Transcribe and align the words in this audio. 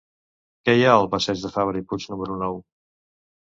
Què 0.69 0.73
hi 0.79 0.87
ha 0.91 0.95
al 1.01 1.09
passeig 1.11 1.43
de 1.43 1.51
Fabra 1.59 1.83
i 1.83 1.85
Puig 1.93 2.09
número 2.15 2.39
nou? 2.41 2.59